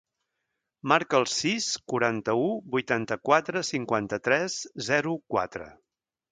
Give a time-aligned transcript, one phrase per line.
[0.91, 4.59] Marca el sis, quaranta-u, vuitanta-quatre, cinquanta-tres,
[4.91, 5.73] zero, quatre.